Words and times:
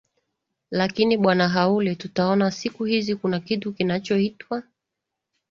lakini 0.71 1.17
bwana 1.17 1.49
haule 1.49 1.95
tunaona 1.95 2.51
siku 2.51 2.85
hizi 2.85 3.15
kuna 3.15 3.39
kitu 3.39 3.73
kinachoitwa 3.73 4.63